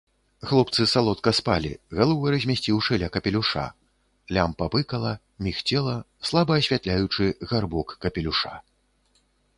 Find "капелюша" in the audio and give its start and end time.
3.17-3.65, 8.07-8.55